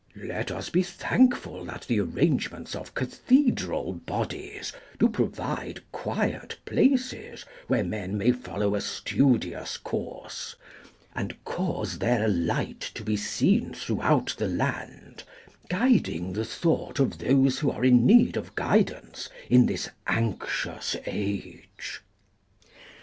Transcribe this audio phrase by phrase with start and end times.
[0.23, 7.83] Let us be thankful that the arrangements of cathedral bodies do provide quiet places where
[7.83, 10.55] men may follow a studious course,
[11.13, 15.21] and cause their light to be seen throughout the land,
[15.69, 22.01] guiding the thought of those who are in need of guidance in this anxious age."